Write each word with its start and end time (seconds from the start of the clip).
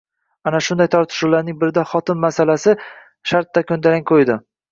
Ana 0.51 0.59
shunday 0.67 0.87
tortishuvlarning 0.95 1.59
birida 1.63 1.83
xotin 1.91 2.19
masalani 2.23 2.75
shartta 3.33 3.63
koʻndalang 3.73 4.05
qoʻydi 4.13 4.39